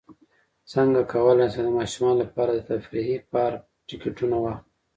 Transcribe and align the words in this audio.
څنګه 0.71 1.01
کولی 1.13 1.45
شم 1.53 1.63
د 1.65 1.69
ماشومانو 1.79 2.21
لپاره 2.23 2.51
د 2.53 2.59
تفریحي 2.69 3.17
پارک 3.31 3.61
ټکټونه 3.89 4.35
واخلم 4.39 4.63